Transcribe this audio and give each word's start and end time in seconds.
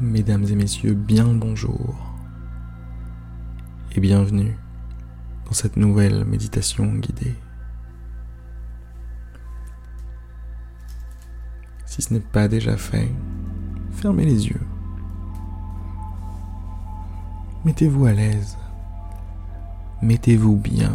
Mesdames 0.00 0.44
et 0.44 0.54
messieurs, 0.54 0.92
bien 0.92 1.32
bonjour 1.32 1.96
et 3.92 4.00
bienvenue 4.00 4.54
dans 5.46 5.54
cette 5.54 5.78
nouvelle 5.78 6.26
méditation 6.26 6.92
guidée. 6.96 7.34
Si 11.86 12.02
ce 12.02 12.12
n'est 12.12 12.20
pas 12.20 12.46
déjà 12.46 12.76
fait, 12.76 13.10
fermez 13.92 14.26
les 14.26 14.48
yeux. 14.48 14.60
Mettez-vous 17.64 18.04
à 18.04 18.12
l'aise. 18.12 18.58
Mettez-vous 20.02 20.56
bien. 20.56 20.92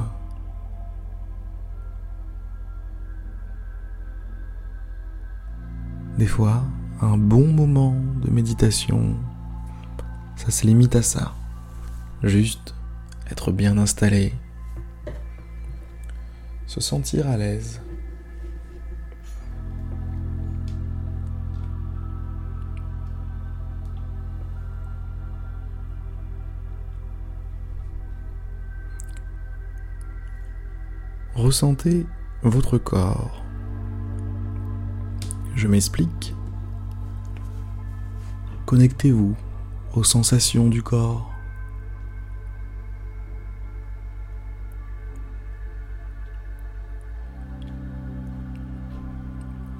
Des 6.19 6.27
fois, 6.27 6.61
un 7.01 7.17
bon 7.17 7.47
moment 7.47 7.95
de 8.23 8.29
méditation, 8.29 9.15
ça 10.35 10.51
se 10.51 10.67
limite 10.67 10.95
à 10.95 11.01
ça. 11.01 11.33
Juste 12.21 12.75
être 13.31 13.51
bien 13.51 13.79
installé, 13.79 14.33
se 16.67 16.79
sentir 16.79 17.27
à 17.27 17.37
l'aise. 17.37 17.81
Ressentez 31.33 32.05
votre 32.43 32.77
corps. 32.77 33.43
Je 35.55 35.67
m'explique. 35.67 36.35
Connectez-vous 38.71 39.35
aux 39.95 40.03
sensations 40.05 40.69
du 40.69 40.81
corps. 40.81 41.29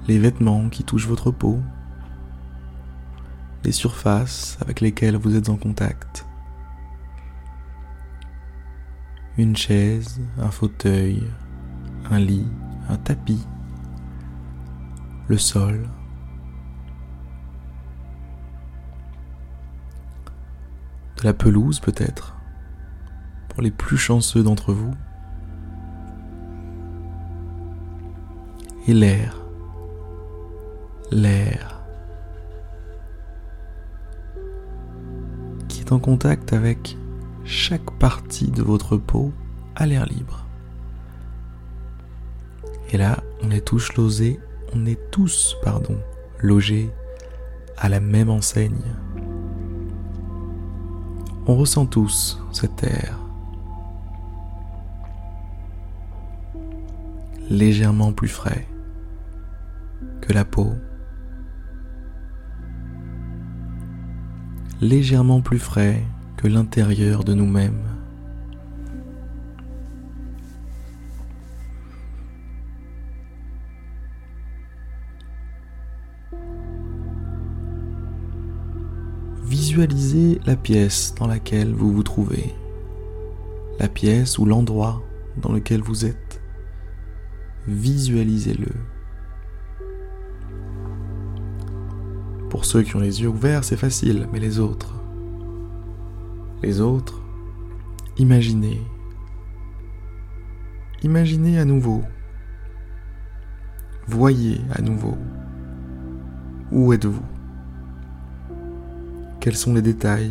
Les 0.06 0.18
vêtements 0.18 0.68
qui 0.68 0.84
touchent 0.84 1.06
votre 1.06 1.30
peau. 1.30 1.58
Les 3.64 3.72
surfaces 3.72 4.58
avec 4.60 4.82
lesquelles 4.82 5.16
vous 5.16 5.36
êtes 5.36 5.48
en 5.48 5.56
contact. 5.56 6.26
Une 9.38 9.56
chaise, 9.56 10.20
un 10.36 10.50
fauteuil, 10.50 11.26
un 12.10 12.18
lit, 12.18 12.46
un 12.90 12.98
tapis, 12.98 13.46
le 15.28 15.38
sol, 15.38 15.88
la 21.22 21.32
pelouse 21.32 21.80
peut-être, 21.80 22.36
pour 23.48 23.62
les 23.62 23.70
plus 23.70 23.96
chanceux 23.96 24.42
d'entre 24.42 24.72
vous, 24.72 24.94
et 28.88 28.94
l'air, 28.94 29.40
l'air 31.10 31.80
qui 35.68 35.80
est 35.80 35.92
en 35.92 35.98
contact 35.98 36.52
avec 36.52 36.96
chaque 37.44 37.90
partie 37.98 38.50
de 38.50 38.62
votre 38.62 38.96
peau 38.96 39.32
à 39.76 39.86
l'air 39.86 40.06
libre. 40.06 40.46
Et 42.90 42.98
là, 42.98 43.22
on 43.42 43.50
est 43.50 43.64
tous 43.64 43.94
logés, 43.94 44.38
on 44.74 44.84
est 44.84 44.98
tous, 45.10 45.56
pardon, 45.62 45.96
logés 46.40 46.90
à 47.78 47.88
la 47.88 48.00
même 48.00 48.30
enseigne. 48.30 48.82
On 51.46 51.56
ressent 51.56 51.86
tous 51.86 52.40
cet 52.52 52.84
air 52.84 53.18
légèrement 57.50 58.12
plus 58.12 58.28
frais 58.28 58.66
que 60.20 60.32
la 60.32 60.44
peau, 60.44 60.72
légèrement 64.80 65.40
plus 65.40 65.58
frais 65.58 66.02
que 66.36 66.46
l'intérieur 66.48 67.24
de 67.24 67.34
nous-mêmes. 67.34 67.91
Visualisez 79.72 80.38
la 80.44 80.54
pièce 80.54 81.14
dans 81.18 81.26
laquelle 81.26 81.72
vous 81.72 81.90
vous 81.90 82.02
trouvez, 82.02 82.54
la 83.80 83.88
pièce 83.88 84.38
ou 84.38 84.44
l'endroit 84.44 85.02
dans 85.38 85.50
lequel 85.50 85.80
vous 85.80 86.04
êtes. 86.04 86.42
Visualisez-le. 87.66 88.68
Pour 92.50 92.66
ceux 92.66 92.82
qui 92.82 92.96
ont 92.96 93.00
les 93.00 93.22
yeux 93.22 93.28
ouverts, 93.28 93.64
c'est 93.64 93.78
facile, 93.78 94.28
mais 94.30 94.40
les 94.40 94.58
autres? 94.58 94.92
Les 96.62 96.82
autres, 96.82 97.22
imaginez. 98.18 98.82
Imaginez 101.02 101.58
à 101.58 101.64
nouveau. 101.64 102.02
Voyez 104.06 104.60
à 104.74 104.82
nouveau. 104.82 105.16
Où 106.70 106.92
êtes-vous? 106.92 107.31
Quels 109.42 109.56
sont 109.56 109.74
les 109.74 109.82
détails 109.82 110.30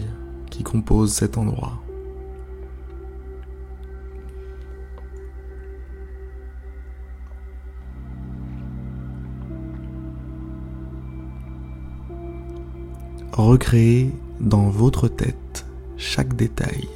qui 0.49 0.63
composent 0.63 1.11
cet 1.11 1.37
endroit? 1.37 1.83
Recréez 13.33 14.15
dans 14.39 14.69
votre 14.69 15.09
tête 15.09 15.65
chaque 15.97 16.33
détail. 16.37 16.87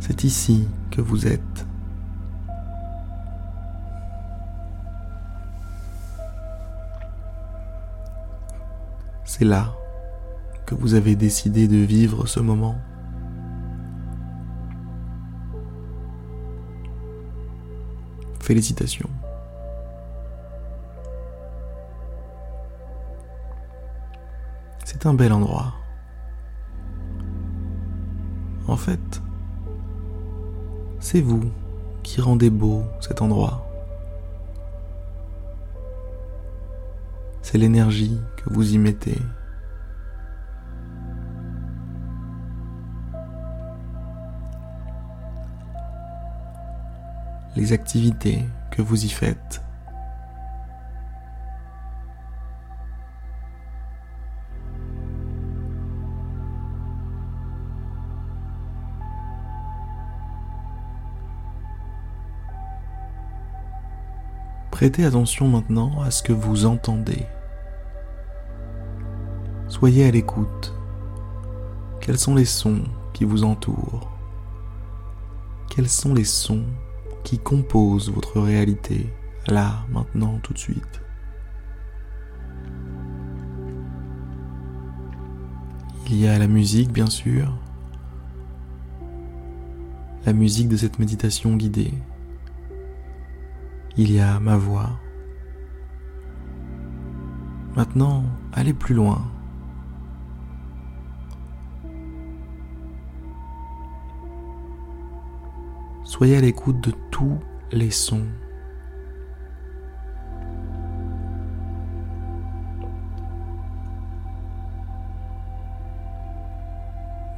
C'est 0.00 0.24
ici 0.24 0.66
que 0.90 1.02
vous 1.02 1.26
êtes. 1.26 1.66
C'est 9.36 9.44
là 9.44 9.74
que 10.64 10.76
vous 10.76 10.94
avez 10.94 11.16
décidé 11.16 11.66
de 11.66 11.78
vivre 11.78 12.24
ce 12.26 12.38
moment. 12.38 12.76
Félicitations. 18.38 19.10
C'est 24.84 25.04
un 25.04 25.14
bel 25.14 25.32
endroit. 25.32 25.74
En 28.68 28.76
fait, 28.76 29.20
c'est 31.00 31.20
vous 31.20 31.50
qui 32.04 32.20
rendez 32.20 32.50
beau 32.50 32.84
cet 33.00 33.20
endroit. 33.20 33.63
C'est 37.54 37.60
l'énergie 37.60 38.18
que 38.36 38.52
vous 38.52 38.74
y 38.74 38.78
mettez. 38.78 39.16
Les 47.54 47.72
activités 47.72 48.44
que 48.72 48.82
vous 48.82 49.04
y 49.04 49.08
faites. 49.08 49.62
Prêtez 64.72 65.04
attention 65.04 65.46
maintenant 65.46 66.02
à 66.02 66.10
ce 66.10 66.24
que 66.24 66.32
vous 66.32 66.66
entendez. 66.66 67.24
Soyez 69.74 70.06
à 70.06 70.10
l'écoute. 70.12 70.72
Quels 72.00 72.16
sont 72.16 72.36
les 72.36 72.44
sons 72.44 72.84
qui 73.12 73.24
vous 73.24 73.42
entourent? 73.42 74.08
Quels 75.68 75.88
sont 75.88 76.14
les 76.14 76.22
sons 76.22 76.62
qui 77.24 77.40
composent 77.40 78.08
votre 78.08 78.40
réalité, 78.40 79.12
là, 79.48 79.84
maintenant, 79.90 80.38
tout 80.44 80.52
de 80.52 80.58
suite? 80.58 81.02
Il 86.06 86.20
y 86.20 86.28
a 86.28 86.38
la 86.38 86.46
musique, 86.46 86.92
bien 86.92 87.10
sûr, 87.10 87.52
la 90.24 90.32
musique 90.32 90.68
de 90.68 90.76
cette 90.76 91.00
méditation 91.00 91.56
guidée. 91.56 91.94
Il 93.96 94.12
y 94.12 94.20
a 94.20 94.38
ma 94.38 94.56
voix, 94.56 95.00
Maintenant, 97.74 98.22
allez 98.52 98.72
plus 98.72 98.94
loin. 98.94 99.33
Soyez 106.16 106.36
à 106.36 106.40
l'écoute 106.40 106.80
de 106.80 106.92
tous 107.10 107.40
les 107.72 107.90
sons. 107.90 108.22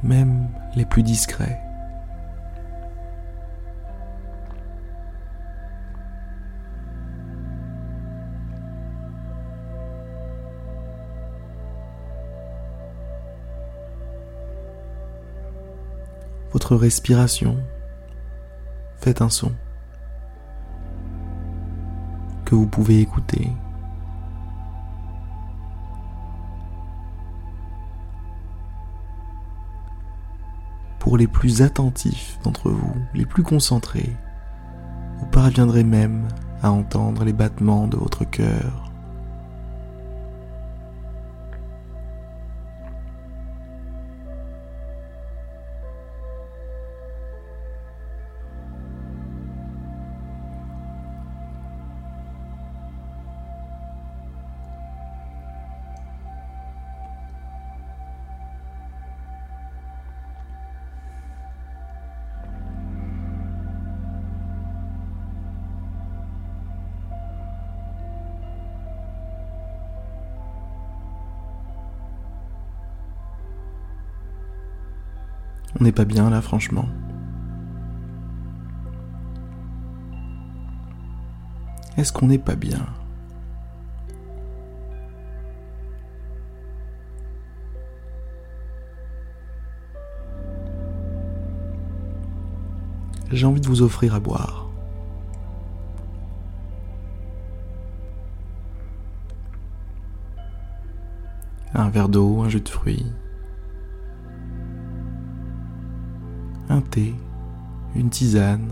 Même 0.03 0.49
les 0.75 0.85
plus 0.85 1.01
discrets. 1.01 1.59
votre 16.53 16.75
respiration, 16.75 17.57
faites 19.07 19.21
un 19.21 19.29
son 19.29 19.53
que 22.43 22.55
vous 22.55 22.67
pouvez 22.67 22.99
écouter. 22.99 23.49
Pour 30.99 31.17
les 31.17 31.27
plus 31.27 31.61
attentifs 31.61 32.37
d'entre 32.43 32.69
vous, 32.69 32.95
les 33.13 33.25
plus 33.25 33.43
concentrés, 33.43 34.13
vous 35.19 35.27
parviendrez 35.27 35.85
même 35.85 36.27
à 36.61 36.69
entendre 36.69 37.23
les 37.23 37.31
battements 37.31 37.87
de 37.87 37.95
votre 37.95 38.25
cœur 38.25 38.86
On 75.79 75.83
n'est 75.83 75.91
pas 75.91 76.05
bien 76.05 76.29
là, 76.29 76.41
franchement. 76.41 76.85
Est-ce 81.97 82.13
qu'on 82.13 82.27
n'est 82.27 82.37
pas 82.37 82.55
bien? 82.55 82.85
J'ai 93.31 93.45
envie 93.45 93.61
de 93.61 93.67
vous 93.67 93.81
offrir 93.81 94.15
à 94.15 94.19
boire. 94.19 94.69
Un 101.73 101.89
verre 101.89 102.09
d'eau, 102.09 102.41
un 102.41 102.49
jus 102.49 102.61
de 102.61 102.69
fruits. 102.69 103.05
Une 107.95 108.09
tisane. 108.09 108.69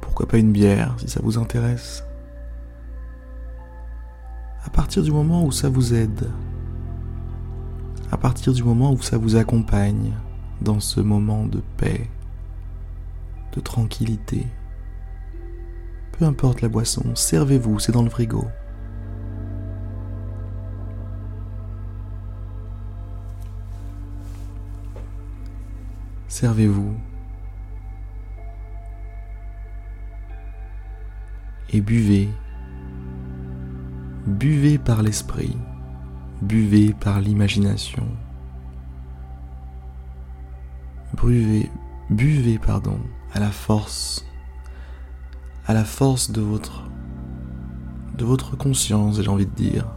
Pourquoi 0.00 0.26
pas 0.26 0.38
une 0.38 0.52
bière 0.52 0.94
si 0.98 1.08
ça 1.08 1.20
vous 1.22 1.38
intéresse 1.38 2.04
À 4.64 4.70
partir 4.70 5.02
du 5.02 5.12
moment 5.12 5.44
où 5.44 5.52
ça 5.52 5.68
vous 5.68 5.94
aide, 5.94 6.30
à 8.10 8.16
partir 8.16 8.52
du 8.52 8.62
moment 8.62 8.92
où 8.92 9.02
ça 9.02 9.18
vous 9.18 9.36
accompagne 9.36 10.12
dans 10.60 10.80
ce 10.80 11.00
moment 11.00 11.46
de 11.46 11.62
paix, 11.76 12.08
de 13.52 13.60
tranquillité, 13.60 14.46
peu 16.12 16.24
importe 16.24 16.62
la 16.62 16.68
boisson, 16.68 17.14
servez-vous, 17.14 17.78
c'est 17.78 17.92
dans 17.92 18.02
le 18.02 18.10
frigo. 18.10 18.44
Servez-vous. 26.28 26.94
Et 31.70 31.80
buvez. 31.80 32.28
Buvez 34.26 34.78
par 34.78 35.02
l'esprit. 35.02 35.56
Buvez 36.42 36.92
par 36.92 37.20
l'imagination. 37.20 38.06
Buvez, 41.14 41.70
buvez, 42.10 42.58
pardon, 42.58 42.98
à 43.32 43.40
la 43.40 43.50
force, 43.50 44.26
à 45.66 45.72
la 45.72 45.84
force 45.84 46.30
de 46.30 46.40
votre, 46.40 46.84
de 48.18 48.24
votre 48.24 48.56
conscience, 48.56 49.20
j'ai 49.20 49.28
envie 49.28 49.46
de 49.46 49.54
dire. 49.54 49.95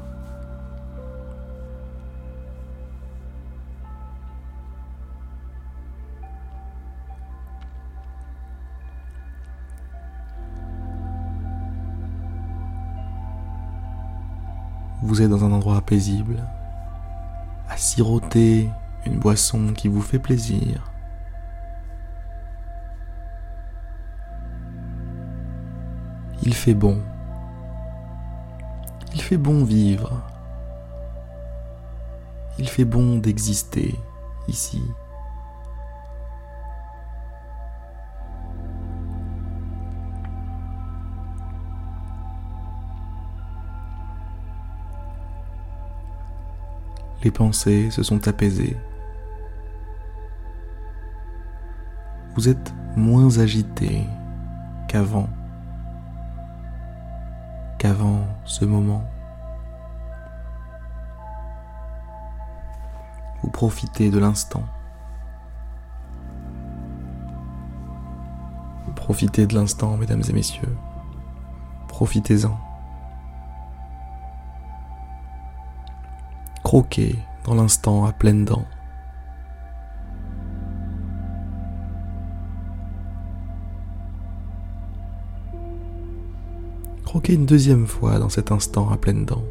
Vous 15.10 15.24
êtes 15.24 15.30
dans 15.32 15.44
un 15.44 15.52
endroit 15.52 15.82
paisible, 15.82 16.38
à 17.68 17.78
siroter 17.78 18.70
une 19.08 19.18
boisson 19.18 19.74
qui 19.74 19.88
vous 19.88 20.04
fait 20.04 20.20
plaisir. 20.20 20.92
Il 26.44 26.54
fait 26.54 26.76
bon. 26.76 27.02
Il 29.16 29.22
fait 29.24 29.38
bon 29.38 29.64
vivre. 29.64 30.22
Il 32.60 32.70
fait 32.70 32.86
bon 32.86 33.18
d'exister 33.18 33.96
ici. 34.48 34.84
Les 47.24 47.32
pensées 47.32 47.92
se 47.92 48.04
sont 48.04 48.28
apaisées. 48.28 48.78
Vous 52.36 52.48
êtes 52.48 52.74
moins 52.96 53.38
agité 53.40 54.06
qu'avant, 54.88 55.28
qu'avant 57.78 58.26
ce 58.46 58.66
moment. 58.66 59.04
Vous 63.42 63.50
profitez 63.50 64.10
de 64.10 64.20
l'instant. 64.20 64.64
Profitez 68.96 69.48
de 69.48 69.56
l'instant, 69.56 69.98
mesdames 69.98 70.22
et 70.30 70.34
messieurs. 70.34 70.78
Profitez-en. 71.88 72.69
Croquer 76.70 77.16
dans 77.46 77.56
l'instant 77.56 78.06
à 78.06 78.12
pleines 78.12 78.46
dents. 78.46 78.68
Croquez 87.06 87.34
une 87.34 87.48
deuxième 87.48 87.88
fois 87.88 88.20
dans 88.20 88.30
cet 88.30 88.52
instant 88.52 88.92
à 88.92 88.98
pleines 88.98 89.26
dents. 89.26 89.46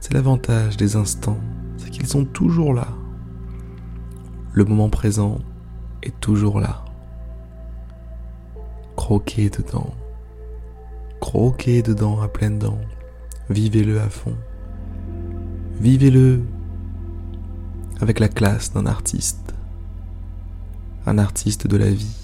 C'est 0.00 0.12
l'avantage 0.12 0.76
des 0.76 0.96
instants, 0.96 1.40
c'est 1.78 1.88
qu'ils 1.88 2.08
sont 2.08 2.26
toujours 2.26 2.74
là. 2.74 2.88
Le 4.52 4.66
moment 4.66 4.90
présent 4.90 5.38
est 6.02 6.20
toujours 6.20 6.60
là. 6.60 6.84
Croquez 8.96 9.48
dedans. 9.48 9.94
Croquez 11.20 11.80
dedans 11.80 12.20
à 12.20 12.28
pleines 12.28 12.58
dents 12.58 12.80
vivez-le 13.50 14.00
à 14.00 14.08
fond. 14.08 14.36
Vivez-le 15.80 16.42
avec 18.00 18.20
la 18.20 18.28
classe 18.28 18.72
d'un 18.72 18.86
artiste, 18.86 19.54
un 21.06 21.18
artiste 21.18 21.66
de 21.66 21.76
la 21.76 21.90
vie. 21.90 22.16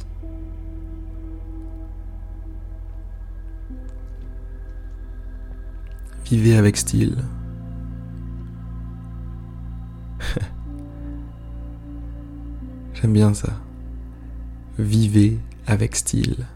Vivez 6.24 6.56
avec 6.56 6.76
style. 6.76 7.24
J'aime 12.94 13.12
bien 13.12 13.34
ça. 13.34 13.52
Vivez 14.78 15.38
avec 15.66 15.94
style. 15.94 16.46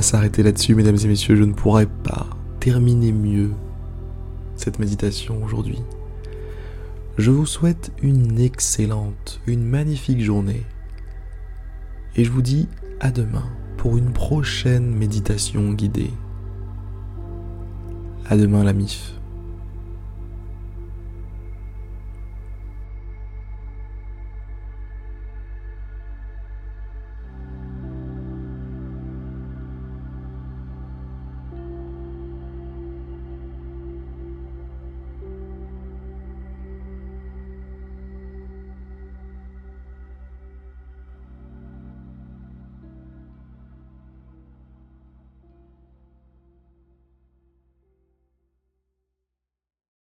Va 0.00 0.04
s'arrêter 0.04 0.42
là-dessus, 0.42 0.74
mesdames 0.74 0.96
et 1.04 1.08
messieurs. 1.08 1.36
Je 1.36 1.44
ne 1.44 1.52
pourrais 1.52 1.84
pas 1.84 2.26
terminer 2.58 3.12
mieux 3.12 3.50
cette 4.56 4.78
méditation 4.78 5.44
aujourd'hui. 5.44 5.78
Je 7.18 7.30
vous 7.30 7.44
souhaite 7.44 7.92
une 8.02 8.40
excellente, 8.40 9.42
une 9.46 9.62
magnifique 9.62 10.22
journée. 10.22 10.64
Et 12.16 12.24
je 12.24 12.30
vous 12.30 12.40
dis 12.40 12.66
à 13.00 13.10
demain 13.10 13.44
pour 13.76 13.98
une 13.98 14.10
prochaine 14.10 14.90
méditation 14.90 15.74
guidée. 15.74 16.12
À 18.26 18.38
demain 18.38 18.64
la 18.64 18.72
MIF. 18.72 19.19